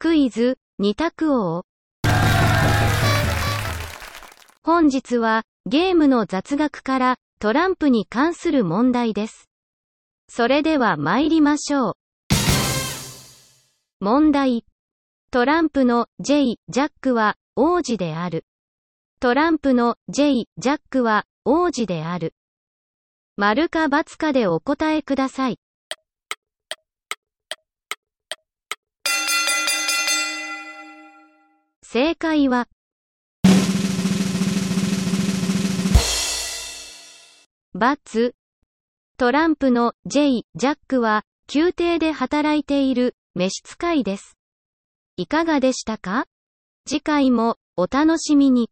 [0.00, 1.64] クイズ、二択王。
[4.62, 9.48] 本日は、ゲームの雑学から、トランプに関する問題です。
[10.28, 11.94] それでは参りましょう。
[13.98, 14.64] 問題。
[15.32, 18.44] トランプの J、ジャックは王子である。
[19.18, 22.34] トランプの J、ジャックは王子である。
[23.36, 25.58] 丸か×かでお答えください。
[31.90, 32.68] 正解は、
[37.72, 38.34] バツ
[39.16, 44.36] トランプの J、ジャックは、宮廷で働いている召使いです。
[45.16, 46.26] いかがでしたか？
[46.86, 48.68] 次回もお楽しみに。